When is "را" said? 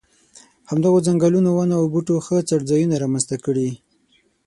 3.01-3.07